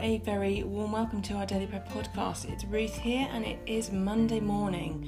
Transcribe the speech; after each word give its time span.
a 0.00 0.16
very 0.18 0.62
warm 0.62 0.92
welcome 0.92 1.20
to 1.20 1.34
our 1.34 1.44
Daily 1.44 1.66
Prayer 1.66 1.84
podcast. 1.90 2.50
It's 2.50 2.64
Ruth 2.64 2.96
here, 2.96 3.28
and 3.32 3.44
it 3.44 3.58
is 3.66 3.92
Monday 3.92 4.40
morning. 4.40 5.06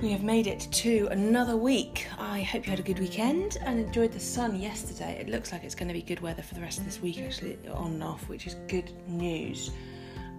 We 0.00 0.10
have 0.10 0.22
made 0.22 0.46
it 0.46 0.68
to 0.70 1.08
another 1.10 1.56
week. 1.56 2.06
I 2.18 2.42
hope 2.42 2.66
you 2.66 2.70
had 2.70 2.78
a 2.78 2.82
good 2.82 2.98
weekend 2.98 3.56
and 3.62 3.80
enjoyed 3.80 4.12
the 4.12 4.20
sun 4.20 4.60
yesterday. 4.60 5.16
It 5.18 5.30
looks 5.30 5.50
like 5.50 5.64
it's 5.64 5.74
going 5.74 5.88
to 5.88 5.94
be 5.94 6.02
good 6.02 6.20
weather 6.20 6.42
for 6.42 6.54
the 6.54 6.60
rest 6.60 6.78
of 6.78 6.84
this 6.84 7.00
week, 7.00 7.18
actually, 7.18 7.56
on 7.72 7.92
and 7.92 8.04
off, 8.04 8.28
which 8.28 8.46
is 8.46 8.56
good 8.68 8.92
news. 9.08 9.70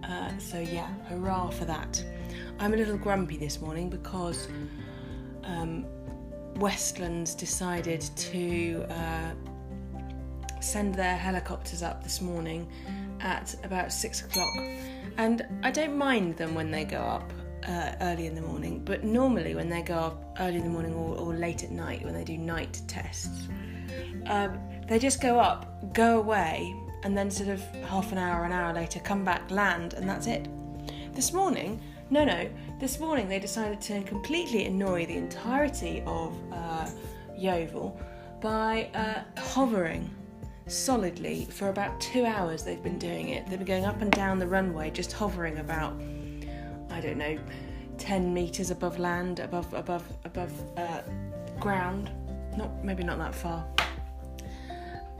Uh, 0.04 0.30
so, 0.38 0.60
yeah, 0.60 0.88
hurrah 1.08 1.50
for 1.50 1.64
that. 1.64 2.04
I'm 2.60 2.74
a 2.74 2.76
little 2.76 2.96
grumpy 2.96 3.38
this 3.38 3.60
morning 3.60 3.90
because 3.90 4.46
um, 5.42 5.84
Westlands 6.54 7.34
decided 7.34 8.02
to. 8.02 8.86
Uh, 8.88 9.32
send 10.60 10.94
their 10.94 11.16
helicopters 11.16 11.82
up 11.82 12.02
this 12.02 12.20
morning 12.20 12.68
at 13.20 13.54
about 13.64 13.92
six 13.92 14.22
o'clock. 14.22 14.56
And 15.18 15.46
I 15.62 15.70
don't 15.70 15.96
mind 15.96 16.36
them 16.36 16.54
when 16.54 16.70
they 16.70 16.84
go 16.84 16.98
up 16.98 17.32
uh, 17.66 17.92
early 18.00 18.26
in 18.26 18.34
the 18.34 18.42
morning, 18.42 18.82
but 18.84 19.04
normally 19.04 19.54
when 19.54 19.68
they 19.68 19.82
go 19.82 19.94
up 19.94 20.36
early 20.40 20.56
in 20.56 20.64
the 20.64 20.70
morning 20.70 20.94
or, 20.94 21.16
or 21.16 21.34
late 21.34 21.64
at 21.64 21.70
night 21.70 22.04
when 22.04 22.14
they 22.14 22.24
do 22.24 22.36
night 22.36 22.80
tests, 22.86 23.48
um, 24.26 24.58
they 24.88 24.98
just 24.98 25.20
go 25.20 25.38
up, 25.38 25.92
go 25.94 26.18
away, 26.18 26.74
and 27.02 27.16
then 27.16 27.30
sort 27.30 27.48
of 27.48 27.60
half 27.88 28.12
an 28.12 28.18
hour, 28.18 28.44
an 28.44 28.52
hour 28.52 28.72
later 28.72 29.00
come 29.00 29.24
back, 29.24 29.50
land, 29.50 29.94
and 29.94 30.08
that's 30.08 30.26
it. 30.26 30.48
This 31.12 31.32
morning, 31.32 31.80
no, 32.10 32.24
no, 32.24 32.48
this 32.78 33.00
morning 33.00 33.28
they 33.28 33.38
decided 33.38 33.80
to 33.82 34.02
completely 34.02 34.66
annoy 34.66 35.06
the 35.06 35.16
entirety 35.16 36.02
of 36.06 36.36
uh, 36.52 36.88
Yeovil 37.36 37.98
by 38.40 38.90
uh, 38.94 39.40
hovering 39.40 40.10
solidly 40.66 41.44
for 41.46 41.68
about 41.68 42.00
two 42.00 42.24
hours 42.24 42.62
they've 42.62 42.82
been 42.82 42.98
doing 42.98 43.28
it. 43.28 43.46
They've 43.46 43.58
been 43.58 43.66
going 43.66 43.84
up 43.84 44.00
and 44.02 44.10
down 44.10 44.38
the 44.38 44.46
runway, 44.46 44.90
just 44.90 45.12
hovering 45.12 45.58
about, 45.58 45.94
I 46.90 47.00
don't 47.00 47.18
know, 47.18 47.38
10 47.98 48.34
metres 48.34 48.70
above 48.70 48.98
land, 48.98 49.38
above, 49.38 49.72
above, 49.74 50.04
above 50.24 50.52
uh, 50.76 51.02
ground. 51.60 52.10
Not, 52.56 52.84
maybe 52.84 53.04
not 53.04 53.18
that 53.18 53.34
far. 53.34 53.64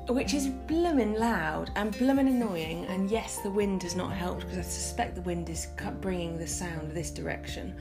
Which 0.08 0.34
is 0.34 0.48
blooming 0.48 1.14
loud 1.14 1.70
and 1.74 1.96
blooming 1.96 2.28
annoying, 2.28 2.84
and 2.86 3.10
yes, 3.10 3.38
the 3.38 3.50
wind 3.50 3.82
has 3.82 3.96
not 3.96 4.12
helped 4.12 4.42
because 4.42 4.58
I 4.58 4.62
suspect 4.62 5.16
the 5.16 5.22
wind 5.22 5.48
is 5.48 5.68
bringing 6.00 6.38
the 6.38 6.46
sound 6.46 6.92
this 6.92 7.10
direction. 7.10 7.74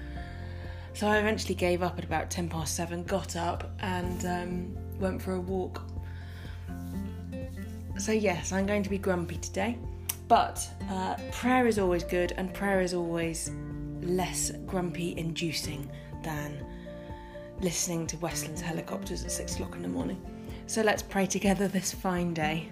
So 0.94 1.08
I 1.08 1.18
eventually 1.18 1.56
gave 1.56 1.84
up 1.84 1.98
at 1.98 2.04
about 2.04 2.32
10 2.32 2.50
past 2.50 2.76
7, 2.76 3.04
got 3.04 3.36
up, 3.36 3.70
and 3.80 4.26
um, 4.26 4.78
went 5.00 5.22
for 5.22 5.34
a 5.34 5.40
walk 5.40 5.82
so, 7.98 8.12
yes, 8.12 8.52
I'm 8.52 8.66
going 8.66 8.84
to 8.84 8.90
be 8.90 8.98
grumpy 8.98 9.38
today, 9.38 9.78
but 10.28 10.68
uh, 10.90 11.16
prayer 11.32 11.68
is 11.68 11.80
always 11.80 12.04
good, 12.04 12.34
and 12.38 12.54
prayer 12.54 12.82
is 12.82 12.94
always 12.94 13.52
less 14.02 14.52
grumpy 14.66 15.18
inducing 15.18 15.90
than 16.24 16.66
listening 17.62 18.06
to 18.08 18.18
Westlands 18.18 18.62
helicopters 18.62 19.24
at 19.24 19.32
six 19.32 19.56
o'clock 19.56 19.76
in 19.76 19.82
the 19.82 19.88
morning. 19.88 20.22
So, 20.68 20.82
let's 20.82 21.02
pray 21.02 21.26
together 21.26 21.68
this 21.68 21.94
fine 21.94 22.34
day. 22.34 22.72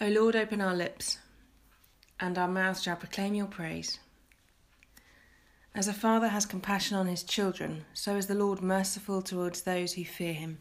O 0.00 0.08
Lord, 0.08 0.36
open 0.36 0.60
our 0.60 0.74
lips, 0.74 1.18
and 2.20 2.38
our 2.38 2.48
mouths 2.48 2.82
shall 2.82 2.96
proclaim 2.96 3.34
your 3.34 3.46
praise. 3.46 3.98
As 5.76 5.88
a 5.88 5.92
father 5.92 6.28
has 6.28 6.46
compassion 6.46 6.96
on 6.96 7.06
his 7.06 7.22
children, 7.22 7.84
so 7.92 8.16
is 8.16 8.28
the 8.28 8.34
Lord 8.34 8.62
merciful 8.62 9.20
towards 9.20 9.60
those 9.60 9.92
who 9.92 10.06
fear 10.06 10.32
him. 10.32 10.56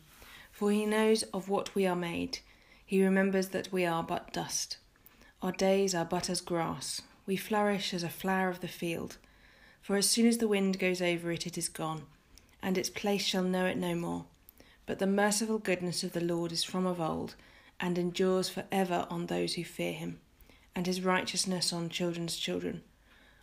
For 0.52 0.74
he 0.74 0.86
knows 0.86 1.24
of 1.34 1.48
what 1.48 1.74
we 1.74 1.88
are 1.88 1.96
made, 1.96 2.40
he 2.86 3.02
remembers 3.02 3.48
that 3.50 3.72
we 3.72 3.86
are 3.86 4.04
but 4.04 4.34
dust. 4.34 4.76
Our 5.42 5.54
days 5.54 5.96
are 5.96 6.04
but 6.04 6.30
as 6.30 6.42
grass, 6.42 7.02
we 7.26 7.38
flourish 7.38 7.94
as 7.94 8.04
a 8.04 8.10
flower 8.10 8.50
of 8.50 8.60
the 8.60 8.68
field. 8.68 9.16
For 9.82 9.96
as 9.96 10.10
soon 10.10 10.28
as 10.28 10.40
the 10.40 10.50
wind 10.50 10.80
goes 10.80 11.02
over 11.02 11.32
it, 11.32 11.48
it 11.48 11.58
is 11.58 11.70
gone, 11.70 12.02
and 12.62 12.78
its 12.78 12.90
place 12.90 13.24
shall 13.24 13.44
know 13.44 13.66
it 13.66 13.78
no 13.78 13.96
more. 13.96 14.26
But 14.86 15.00
the 15.00 15.08
merciful 15.08 15.60
goodness 15.60 16.04
of 16.04 16.12
the 16.12 16.20
Lord 16.20 16.52
is 16.52 16.66
from 16.66 16.86
of 16.86 17.00
old, 17.00 17.36
and 17.80 17.98
endures 17.98 18.50
for 18.50 18.66
ever 18.70 19.08
on 19.10 19.28
those 19.28 19.54
who 19.54 19.64
fear 19.64 19.94
him, 19.94 20.20
and 20.76 20.86
his 20.86 21.00
righteousness 21.00 21.72
on 21.72 21.88
children's 21.88 22.36
children 22.36 22.84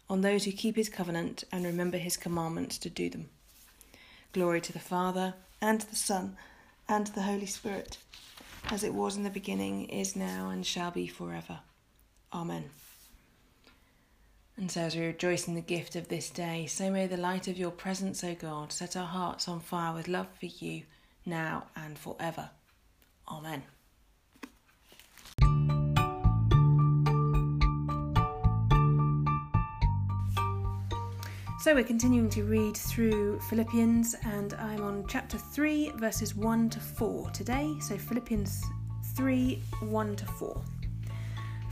on 0.09 0.21
those 0.21 0.45
who 0.45 0.53
keep 0.53 0.77
his 0.77 0.89
covenant 0.89 1.45
and 1.53 1.65
remember 1.65 1.99
his 1.99 2.17
commandments 2.17 2.79
to 2.79 2.91
do 2.91 3.09
them. 3.09 3.29
Glory 4.33 4.61
to 4.61 4.73
the 4.73 4.79
Father, 4.79 5.35
and 5.61 5.81
to 5.81 5.89
the 5.89 5.97
Son, 5.97 6.37
and 6.89 7.07
to 7.07 7.13
the 7.13 7.23
Holy 7.23 7.47
Spirit, 7.47 7.99
as 8.71 8.83
it 8.83 8.95
was 8.95 9.17
in 9.17 9.23
the 9.23 9.31
beginning, 9.31 9.85
is 9.89 10.17
now, 10.17 10.49
and 10.51 10.67
shall 10.67 10.91
be 10.91 11.07
forever. 11.07 11.61
Amen. 12.33 12.71
And 14.57 14.71
so, 14.71 14.83
as 14.83 14.97
we 14.97 15.07
rejoice 15.07 15.49
in 15.49 15.55
the 15.55 15.61
gift 15.61 15.97
of 15.97 16.09
this 16.09 16.29
day, 16.31 16.67
so 16.67 16.91
may 16.91 17.07
the 17.07 17.17
light 17.17 17.49
of 17.49 17.57
your 17.57 17.71
presence, 17.71 18.23
O 18.23 18.35
God, 18.35 18.73
set 18.73 18.97
our 18.97 19.07
hearts 19.07 19.49
on 19.49 19.61
fire 19.61 19.95
with 19.95 20.09
love 20.09 20.29
for 20.39 20.47
you, 20.47 20.83
now 21.25 21.65
and 21.75 21.99
forever. 21.99 22.51
Amen. 23.29 23.63
So 31.63 31.77
we're 31.77 31.85
continuing 31.85 32.29
to 32.31 32.43
read 32.43 32.77
through 32.77 33.39
Philippians, 33.43 34.17
and 34.25 34.53
I'm 34.55 34.83
on 34.83 35.05
chapter 35.07 35.39
3, 35.39 35.93
verses 35.95 36.35
1 36.35 36.71
to 36.71 36.81
4 36.81 37.31
today. 37.31 37.73
So 37.81 37.97
Philippians 37.97 38.65
3 39.15 39.63
1 39.83 40.17
to 40.17 40.27
4. 40.27 40.61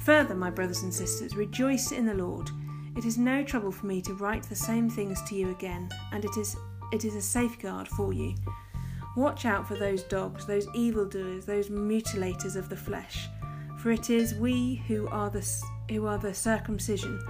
Further, 0.04 0.36
my 0.36 0.48
brothers 0.48 0.84
and 0.84 0.94
sisters, 0.94 1.34
rejoice 1.34 1.90
in 1.90 2.06
the 2.06 2.14
Lord. 2.14 2.50
It 2.96 3.04
is 3.04 3.18
no 3.18 3.42
trouble 3.42 3.72
for 3.72 3.86
me 3.86 4.00
to 4.02 4.14
write 4.14 4.44
the 4.44 4.54
same 4.54 4.88
things 4.88 5.20
to 5.22 5.34
you 5.34 5.50
again, 5.50 5.88
and 6.12 6.24
it 6.24 6.36
is 6.36 6.56
it 6.92 7.04
is 7.04 7.16
a 7.16 7.20
safeguard 7.20 7.88
for 7.88 8.12
you. 8.12 8.36
Watch 9.16 9.44
out 9.44 9.66
for 9.66 9.74
those 9.74 10.04
dogs, 10.04 10.46
those 10.46 10.68
evildoers, 10.72 11.46
those 11.46 11.68
mutilators 11.68 12.54
of 12.54 12.68
the 12.68 12.76
flesh, 12.76 13.28
for 13.80 13.90
it 13.90 14.08
is 14.08 14.36
we 14.36 14.84
who 14.86 15.08
are 15.08 15.30
the 15.30 15.44
who 15.88 16.06
are 16.06 16.18
the 16.18 16.32
circumcision 16.32 17.20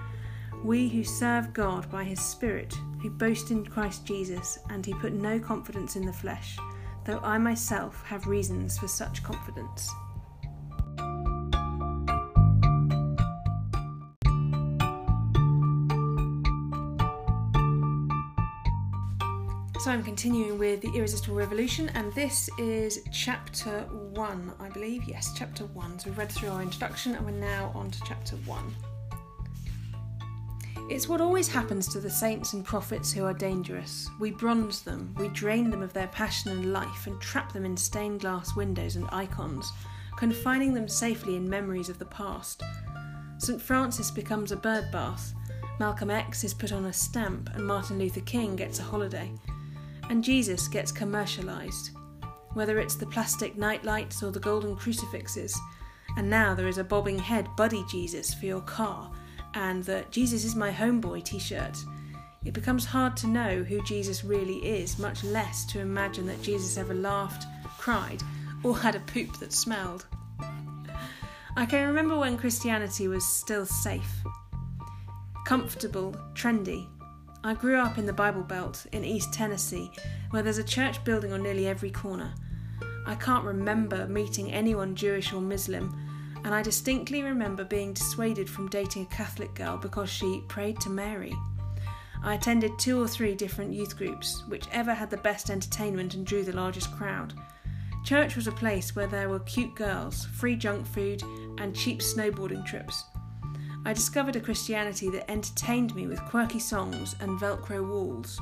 we 0.65 0.89
who 0.89 1.03
serve 1.03 1.53
God 1.53 1.91
by 1.91 2.05
his 2.05 2.21
Spirit, 2.21 2.75
who 3.01 3.11
boast 3.11 3.51
in 3.51 3.65
Christ 3.65 4.05
Jesus, 4.05 4.59
and 4.69 4.85
who 4.85 4.95
put 5.01 5.13
no 5.13 5.39
confidence 5.39 5.97
in 5.97 6.05
the 6.05 6.13
flesh, 6.13 6.59
though 7.05 7.21
I 7.21 7.39
myself 7.39 8.03
have 8.05 8.27
reasons 8.27 8.79
for 8.79 8.89
such 8.89 9.23
confidence. 9.23 9.91
So 19.81 19.91
I'm 19.91 20.03
continuing 20.03 20.59
with 20.59 20.83
The 20.83 20.91
Irresistible 20.95 21.37
Revolution, 21.37 21.89
and 21.95 22.13
this 22.13 22.51
is 22.59 22.99
chapter 23.11 23.81
1, 24.13 24.53
I 24.61 24.69
believe. 24.69 25.05
Yes, 25.05 25.33
chapter 25.35 25.65
1. 25.65 26.01
So 26.01 26.11
we've 26.11 26.19
read 26.19 26.31
through 26.31 26.51
our 26.51 26.61
introduction, 26.61 27.15
and 27.15 27.25
we're 27.25 27.33
now 27.33 27.73
on 27.75 27.91
to 27.91 28.01
chapter 28.05 28.37
1. 28.37 28.75
It's 30.91 31.09
what 31.09 31.21
always 31.21 31.47
happens 31.47 31.87
to 31.93 32.01
the 32.01 32.11
saints 32.11 32.53
and 32.53 32.65
prophets 32.65 33.13
who 33.13 33.25
are 33.25 33.33
dangerous. 33.33 34.11
We 34.19 34.33
bronze 34.33 34.83
them, 34.83 35.15
we 35.21 35.29
drain 35.29 35.71
them 35.71 35.83
of 35.83 35.93
their 35.93 36.09
passion 36.09 36.51
and 36.51 36.73
life, 36.73 37.07
and 37.07 37.21
trap 37.21 37.53
them 37.53 37.65
in 37.65 37.77
stained 37.77 38.23
glass 38.23 38.57
windows 38.57 38.97
and 38.97 39.07
icons, 39.13 39.71
confining 40.17 40.75
them 40.75 40.89
safely 40.89 41.37
in 41.37 41.49
memories 41.49 41.89
of 41.89 42.01
the 42.01 42.07
past. 42.07 42.65
St. 43.39 43.63
Francis 43.63 44.11
becomes 44.11 44.51
a 44.51 44.57
birdbath, 44.57 45.33
Malcolm 45.79 46.11
X 46.11 46.43
is 46.43 46.53
put 46.53 46.73
on 46.73 46.87
a 46.87 46.93
stamp, 46.93 47.51
and 47.55 47.65
Martin 47.65 47.97
Luther 47.97 48.21
King 48.23 48.57
gets 48.57 48.81
a 48.81 48.83
holiday. 48.83 49.31
And 50.11 50.25
Jesus 50.25 50.67
gets 50.67 50.91
commercialised. 50.91 51.91
Whether 52.55 52.81
it's 52.81 52.97
the 52.97 53.07
plastic 53.07 53.57
nightlights 53.57 54.25
or 54.25 54.33
the 54.33 54.41
golden 54.41 54.75
crucifixes, 54.75 55.57
and 56.17 56.29
now 56.29 56.53
there 56.53 56.67
is 56.67 56.79
a 56.79 56.85
bobbing 56.85 57.21
head 57.21 57.47
Buddy 57.57 57.85
Jesus 57.89 58.35
for 58.35 58.47
your 58.47 58.63
car 58.63 59.13
and 59.55 59.85
the 59.85 60.05
Jesus 60.11 60.45
is 60.45 60.55
my 60.55 60.71
homeboy 60.71 61.25
t 61.25 61.39
shirt, 61.39 61.77
it 62.45 62.55
becomes 62.55 62.85
hard 62.85 63.17
to 63.19 63.27
know 63.27 63.63
who 63.63 63.83
Jesus 63.85 64.25
really 64.25 64.57
is, 64.57 64.99
much 64.99 65.23
less 65.25 65.67
to 65.67 65.81
imagine 65.81 66.27
that 66.27 66.43
Jesus 66.43 66.79
ever 66.79 66.95
laughed, 66.95 67.47
cried, 67.79 68.23
or 68.63 68.79
had 68.79 68.95
a 68.95 69.01
poop 69.01 69.39
that 69.39 69.53
smelled. 69.53 70.07
I 71.57 71.67
can 71.67 71.87
remember 71.87 72.19
when 72.19 72.39
Christianity 72.39 73.09
was 73.09 73.27
still 73.27 73.67
safe, 73.67 74.23
comfortable, 75.45 76.15
trendy. 76.35 76.87
I 77.43 77.55
grew 77.55 77.77
up 77.77 77.99
in 77.99 78.07
the 78.07 78.13
Bible 78.13 78.43
Belt 78.43 78.87
in 78.93 79.05
East 79.05 79.33
Tennessee, 79.33 79.91
where 80.31 80.43
there's 80.43 80.59
a 80.59 80.65
church 80.65 81.03
building 81.05 81.33
on 81.33 81.43
nearly 81.43 81.67
every 81.67 81.91
corner. 81.91 82.33
I 83.07 83.17
can't 83.17 83.45
remember 83.45 84.07
meeting 84.07 84.53
anyone 84.53 84.95
Jewish 84.95 85.33
or 85.33 85.41
Muslim 85.41 85.95
and 86.45 86.55
I 86.55 86.63
distinctly 86.63 87.23
remember 87.23 87.65
being 87.65 87.93
dissuaded 87.93 88.49
from 88.49 88.69
dating 88.69 89.03
a 89.03 89.15
Catholic 89.15 89.55
girl 89.55 89.77
because 89.77 90.09
she 90.09 90.43
prayed 90.49 90.81
to 90.81 90.91
Mary. 90.91 91.35
I 92.23 92.35
attended 92.35 92.79
two 92.79 93.03
or 93.03 93.09
three 93.09 93.35
different 93.35 93.73
youth 93.73 93.97
groups, 93.97 94.45
whichever 94.49 94.93
had 94.93 95.11
the 95.11 95.17
best 95.17 95.51
entertainment 95.51 96.15
and 96.15 96.27
drew 96.27 96.43
the 96.43 96.53
largest 96.53 96.93
crowd. 96.97 97.35
Church 98.05 98.37
was 98.37 98.47
a 98.47 98.53
place 98.53 98.97
where 98.97 99.07
there 99.07 99.29
were 99.29 99.41
cute 99.41 99.75
girls, 99.75 100.27
free 100.27 100.57
junk 100.57 100.87
food, 100.87 101.23
and 101.59 101.77
cheap 101.77 102.01
snowboarding 102.01 102.65
trips. 102.65 103.05
I 103.85 103.93
discovered 103.93 104.37
a 104.37 104.41
Christianity 104.41 105.09
that 105.11 105.31
entertained 105.31 105.95
me 105.95 106.07
with 106.07 106.21
quirky 106.27 106.59
songs 106.59 107.17
and 107.21 107.41
Velcro 107.41 107.87
walls. 107.89 108.39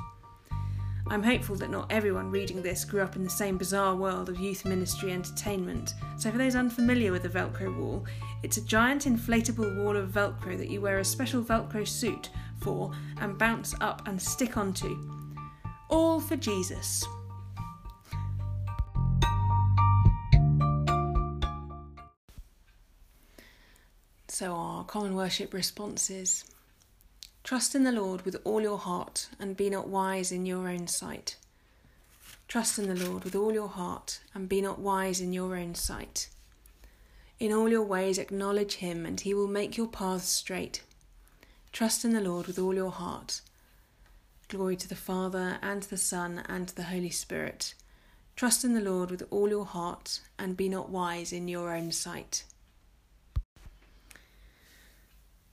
I'm 1.10 1.22
hopeful 1.22 1.56
that 1.56 1.70
not 1.70 1.90
everyone 1.90 2.31
reading 2.31 2.60
this 2.60 2.84
grew 2.84 3.00
up 3.00 3.16
in 3.16 3.25
the 3.25 3.31
same 3.31 3.56
bizarre 3.56 3.96
world 3.96 4.28
of 4.28 4.38
youth 4.38 4.66
ministry 4.66 5.10
entertainment, 5.10 5.94
so 6.19 6.31
for 6.31 6.37
those 6.37 6.55
unfamiliar 6.55 7.12
with 7.12 7.22
the 7.22 7.31
Velcro 7.31 7.75
wall, 7.75 8.05
it's 8.43 8.58
a 8.58 8.64
giant 8.64 9.06
inflatable 9.06 9.82
wall 9.82 9.96
of 9.96 10.10
Velcro 10.10 10.58
that 10.58 10.69
you 10.69 10.82
wear 10.82 10.99
a 10.99 11.05
special 11.05 11.43
Velcro 11.43 11.88
suit 11.88 12.28
for 12.60 12.93
and 13.22 13.38
bounce 13.38 13.75
up 13.81 14.06
and 14.06 14.20
stick 14.20 14.58
onto. 14.58 15.02
All 15.88 16.20
for 16.20 16.37
Jesus. 16.37 17.06
So, 24.28 24.52
our 24.52 24.84
common 24.84 25.14
worship 25.14 25.54
responses 25.54 26.44
Trust 27.48 27.74
in 27.74 27.84
the 27.84 27.92
Lord 27.92 28.26
with 28.26 28.36
all 28.44 28.60
your 28.60 28.76
heart 28.76 29.30
and 29.40 29.56
be 29.56 29.70
not 29.70 29.88
wise 29.88 30.30
in 30.30 30.44
your 30.44 30.68
own 30.68 30.86
sight. 30.86 31.36
Trust 32.46 32.78
in 32.78 32.88
the 32.88 33.08
Lord 33.08 33.24
with 33.24 33.34
all 33.34 33.54
your 33.54 33.70
heart 33.70 34.20
and 34.34 34.50
be 34.50 34.60
not 34.60 34.78
wise 34.78 35.18
in 35.18 35.32
your 35.32 35.56
own 35.56 35.74
sight. 35.74 36.28
In 37.40 37.50
all 37.50 37.70
your 37.70 37.84
ways 37.84 38.18
acknowledge 38.18 38.74
him, 38.74 39.06
and 39.06 39.18
he 39.18 39.32
will 39.32 39.48
make 39.48 39.78
your 39.78 39.86
paths 39.86 40.28
straight. 40.28 40.82
Trust 41.72 42.04
in 42.04 42.12
the 42.12 42.20
Lord 42.20 42.48
with 42.48 42.58
all 42.58 42.74
your 42.74 42.90
heart. 42.90 43.40
Glory 44.48 44.76
to 44.76 44.86
the 44.86 44.94
Father, 44.94 45.58
and 45.62 45.82
to 45.82 45.88
the 45.88 45.96
Son, 45.96 46.42
and 46.50 46.68
to 46.68 46.76
the 46.76 46.82
Holy 46.92 47.08
Spirit. 47.08 47.72
Trust 48.36 48.62
in 48.62 48.74
the 48.74 48.82
Lord 48.82 49.10
with 49.10 49.22
all 49.30 49.48
your 49.48 49.64
heart, 49.64 50.20
and 50.38 50.54
be 50.54 50.68
not 50.68 50.90
wise 50.90 51.32
in 51.32 51.48
your 51.48 51.74
own 51.74 51.92
sight. 51.92 52.44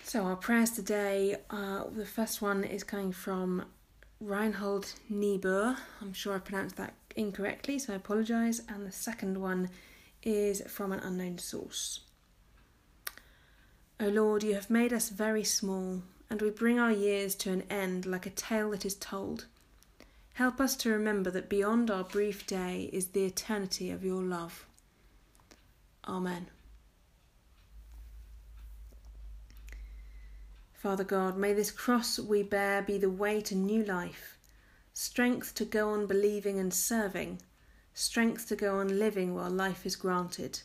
So, 0.07 0.23
our 0.25 0.35
prayers 0.35 0.69
today, 0.69 1.35
uh, 1.49 1.85
the 1.91 2.05
first 2.05 2.39
one 2.39 2.63
is 2.63 2.83
coming 2.83 3.11
from 3.11 3.65
Reinhold 4.19 4.93
Niebuhr. 5.09 5.77
I'm 5.99 6.13
sure 6.13 6.35
I 6.35 6.37
pronounced 6.37 6.75
that 6.75 6.93
incorrectly, 7.15 7.79
so 7.79 7.93
I 7.93 7.95
apologise. 7.95 8.61
And 8.69 8.85
the 8.85 8.91
second 8.91 9.41
one 9.41 9.71
is 10.21 10.61
from 10.67 10.91
an 10.91 10.99
unknown 10.99 11.39
source. 11.39 12.01
O 13.99 14.07
Lord, 14.09 14.43
you 14.43 14.53
have 14.53 14.69
made 14.69 14.93
us 14.93 15.09
very 15.09 15.43
small, 15.43 16.03
and 16.29 16.39
we 16.39 16.51
bring 16.51 16.77
our 16.77 16.91
years 16.91 17.33
to 17.37 17.51
an 17.51 17.63
end 17.71 18.05
like 18.05 18.27
a 18.27 18.29
tale 18.29 18.69
that 18.71 18.85
is 18.85 18.93
told. 18.93 19.47
Help 20.33 20.61
us 20.61 20.75
to 20.75 20.91
remember 20.91 21.31
that 21.31 21.49
beyond 21.49 21.89
our 21.89 22.03
brief 22.03 22.45
day 22.45 22.91
is 22.93 23.07
the 23.07 23.25
eternity 23.25 23.89
of 23.89 24.05
your 24.05 24.21
love. 24.21 24.67
Amen. 26.07 26.51
Father 30.85 31.03
God, 31.03 31.35
may 31.35 31.51
this 31.51 31.71
cross 31.71 32.19
we 32.19 32.43
bear 32.43 32.83
be 32.83 32.99
the 32.99 33.09
way 33.09 33.41
to 33.41 33.55
new 33.55 33.83
life, 33.83 34.37
strength 34.93 35.55
to 35.55 35.65
go 35.65 35.89
on 35.89 36.05
believing 36.05 36.59
and 36.59 36.71
serving, 36.71 37.41
strength 37.95 38.47
to 38.49 38.55
go 38.55 38.77
on 38.77 38.99
living 38.99 39.33
while 39.33 39.49
life 39.49 39.87
is 39.87 39.95
granted, 39.95 40.61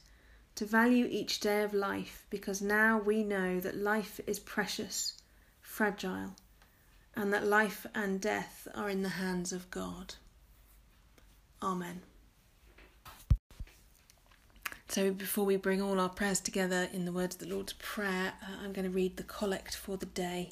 to 0.57 0.67
value 0.67 1.07
each 1.09 1.41
day 1.41 1.63
of 1.63 1.73
life 1.73 2.27
because 2.29 2.61
now 2.61 2.99
we 2.99 3.25
know 3.25 3.61
that 3.61 3.79
life 3.79 4.21
is 4.27 4.39
precious, 4.39 5.23
fragile, 5.63 6.37
and 7.17 7.33
that 7.33 7.47
life 7.47 7.87
and 7.95 8.21
death 8.21 8.69
are 8.75 8.91
in 8.91 9.03
the 9.03 9.17
hands 9.25 9.55
of 9.55 9.71
God. 9.71 10.17
Amen. 11.63 12.03
So, 14.91 15.13
before 15.13 15.45
we 15.45 15.55
bring 15.55 15.81
all 15.81 16.01
our 16.01 16.09
prayers 16.09 16.41
together 16.41 16.89
in 16.93 17.05
the 17.05 17.13
words 17.13 17.37
of 17.37 17.43
the 17.43 17.55
Lord's 17.55 17.75
Prayer, 17.75 18.33
uh, 18.43 18.57
I'm 18.61 18.73
going 18.73 18.87
to 18.87 18.91
read 18.91 19.17
the 19.17 19.23
collect 19.23 19.77
for 19.77 19.97
the 19.97 20.07
day. 20.07 20.51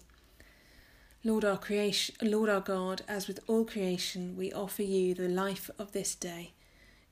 Lord 1.25 1.45
our 1.45 1.59
creation, 1.59 2.15
Lord 2.23 2.49
our 2.49 2.61
God, 2.61 3.03
as 3.09 3.27
with 3.27 3.41
all 3.49 3.65
creation, 3.65 4.37
we 4.37 4.53
offer 4.53 4.85
you 4.85 5.13
the 5.13 5.29
life 5.29 5.71
of 5.77 5.91
this 5.91 6.15
day. 6.15 6.53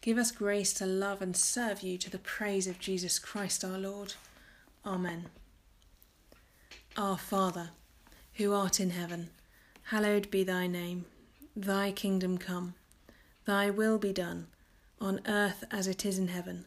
Give 0.03 0.19
us 0.19 0.31
grace 0.31 0.73
to 0.75 0.87
love 0.87 1.21
and 1.21 1.37
serve 1.37 1.83
you 1.83 1.99
to 1.99 2.09
the 2.09 2.21
praise 2.21 2.69
of 2.69 2.79
Jesus 2.79 3.19
Christ 3.19 3.65
our 3.65 3.77
Lord. 3.77 4.15
Amen. 4.87 5.27
Our 6.97 7.19
Father, 7.19 7.71
who 8.35 8.53
art 8.53 8.79
in 8.79 8.91
heaven, 8.91 9.31
hallowed 9.87 10.31
be 10.31 10.45
thy 10.45 10.69
name. 10.69 11.07
Thy 11.57 11.91
kingdom 11.91 12.39
come, 12.39 12.75
thy 13.47 13.69
will 13.69 13.99
be 13.99 14.13
done, 14.13 14.47
on 15.01 15.21
earth 15.27 15.65
as 15.73 15.89
it 15.89 16.07
is 16.07 16.21
in 16.21 16.29
heaven. 16.29 16.67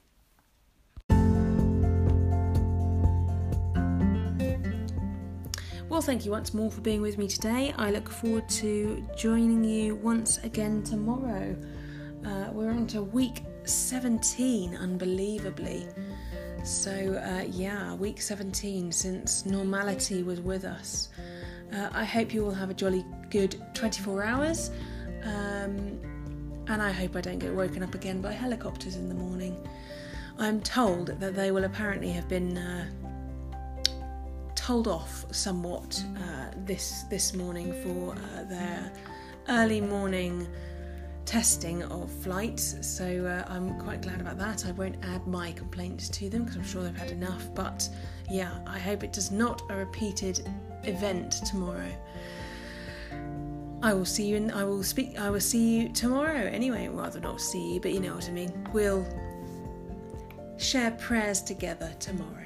Well, 5.91 5.99
thank 5.99 6.23
you 6.23 6.31
once 6.31 6.53
more 6.53 6.71
for 6.71 6.79
being 6.79 7.01
with 7.01 7.17
me 7.17 7.27
today. 7.27 7.73
I 7.77 7.91
look 7.91 8.09
forward 8.09 8.47
to 8.47 9.05
joining 9.17 9.61
you 9.61 9.97
once 9.97 10.37
again 10.37 10.83
tomorrow. 10.83 11.53
Uh, 12.25 12.47
we're 12.53 12.69
on 12.71 12.87
to 12.87 13.01
week 13.01 13.43
17, 13.65 14.73
unbelievably. 14.73 15.85
So, 16.63 16.91
uh, 16.91 17.43
yeah, 17.51 17.93
week 17.95 18.21
17 18.21 18.89
since 18.93 19.45
normality 19.45 20.23
was 20.23 20.39
with 20.39 20.63
us. 20.63 21.09
Uh, 21.73 21.89
I 21.91 22.05
hope 22.05 22.33
you 22.33 22.45
all 22.45 22.53
have 22.53 22.69
a 22.69 22.73
jolly 22.73 23.05
good 23.29 23.61
24 23.73 24.23
hours. 24.23 24.71
Um, 25.23 25.99
and 26.67 26.81
I 26.81 26.93
hope 26.93 27.17
I 27.17 27.21
don't 27.21 27.39
get 27.39 27.53
woken 27.53 27.83
up 27.83 27.95
again 27.95 28.21
by 28.21 28.31
helicopters 28.31 28.95
in 28.95 29.09
the 29.09 29.15
morning. 29.15 29.61
I'm 30.37 30.61
told 30.61 31.07
that 31.19 31.35
they 31.35 31.51
will 31.51 31.65
apparently 31.65 32.11
have 32.11 32.29
been 32.29 32.57
told 34.71 34.87
off 34.87 35.25
somewhat 35.31 36.01
uh, 36.15 36.45
this 36.65 37.03
this 37.09 37.33
morning 37.33 37.73
for 37.83 38.13
uh, 38.13 38.43
their 38.45 38.89
early 39.49 39.81
morning 39.81 40.47
testing 41.25 41.83
of 41.83 42.09
flights, 42.09 42.77
so 42.79 43.03
uh, 43.25 43.51
I'm 43.51 43.77
quite 43.81 44.01
glad 44.01 44.21
about 44.21 44.37
that. 44.37 44.65
I 44.65 44.71
won't 44.71 44.95
add 45.03 45.27
my 45.27 45.51
complaints 45.51 46.07
to 46.07 46.29
them 46.29 46.43
because 46.43 46.55
I'm 46.55 46.63
sure 46.63 46.83
they've 46.83 46.95
had 46.95 47.11
enough, 47.11 47.53
but 47.53 47.89
yeah, 48.29 48.59
I 48.65 48.79
hope 48.79 49.03
it 49.03 49.11
does 49.11 49.29
not 49.29 49.61
a 49.69 49.75
repeated 49.75 50.47
event 50.83 51.33
tomorrow. 51.45 51.91
I 53.83 53.93
will 53.93 54.05
see 54.05 54.25
you 54.25 54.37
and 54.37 54.53
I 54.53 54.63
will 54.63 54.83
speak 54.83 55.19
I 55.19 55.29
will 55.31 55.41
see 55.41 55.79
you 55.79 55.89
tomorrow 55.89 56.45
anyway, 56.59 56.87
rather 56.87 57.19
not 57.19 57.41
see 57.41 57.73
you, 57.73 57.81
but 57.81 57.91
you 57.91 57.99
know 57.99 58.15
what 58.15 58.29
I 58.29 58.31
mean. 58.31 58.69
We'll 58.71 59.05
share 60.55 60.91
prayers 60.91 61.41
together 61.41 61.93
tomorrow. 61.99 62.45